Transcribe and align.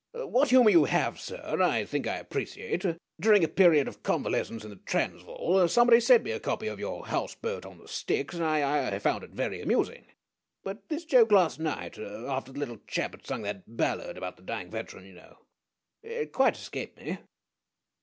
What 0.13 0.49
humor 0.49 0.71
you 0.71 0.85
have, 0.85 1.19
sir, 1.19 1.61
I 1.61 1.85
think 1.85 2.07
I 2.07 2.17
appreciate. 2.17 2.83
During 3.19 3.43
a 3.43 3.47
period 3.47 3.87
of 3.87 4.01
convalescence 4.01 4.63
in 4.63 4.71
the 4.71 4.77
Transvaal 4.77 5.67
somebody 5.67 5.99
sent 5.99 6.23
me 6.23 6.31
a 6.31 6.39
copy 6.39 6.65
of 6.65 6.79
your 6.79 7.05
'House 7.05 7.35
Boat 7.35 7.67
on 7.67 7.77
the 7.77 7.87
Styx,' 7.87 8.33
and 8.33 8.43
I 8.43 8.61
I 8.61 8.95
I 8.95 8.97
found 8.97 9.23
it 9.23 9.29
very 9.29 9.61
amusing; 9.61 10.07
but 10.63 10.89
this 10.89 11.05
joke 11.05 11.31
last 11.31 11.59
night 11.59 11.99
after 11.99 12.51
the 12.51 12.57
little 12.59 12.79
chap 12.87 13.11
had 13.11 13.27
sung 13.27 13.43
that 13.43 13.77
ballad 13.77 14.17
about 14.17 14.37
the 14.37 14.41
dying 14.41 14.71
veteran 14.71 15.05
you 15.05 15.13
know 15.13 15.37
it 16.01 16.31
quite 16.31 16.57
escaped 16.57 16.97
me. 16.97 17.19